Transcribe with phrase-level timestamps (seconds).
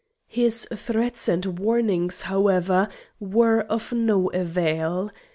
[0.29, 5.11] His threats and warnings, however, were of no avail.